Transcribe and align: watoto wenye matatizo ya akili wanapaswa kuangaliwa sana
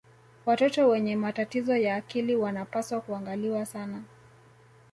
watoto 0.45 0.89
wenye 0.89 1.15
matatizo 1.15 1.75
ya 1.77 1.95
akili 1.95 2.35
wanapaswa 2.35 3.01
kuangaliwa 3.01 3.65
sana 3.65 4.03